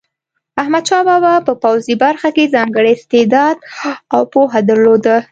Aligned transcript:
احمدشاه 0.61 1.03
بابا 1.09 1.33
په 1.47 1.53
پوځي 1.63 1.95
برخه 2.03 2.29
کې 2.35 2.51
ځانګړی 2.55 2.91
استعداد 2.95 3.57
او 4.13 4.21
پوهه 4.33 4.59
درلوده. 4.69 5.17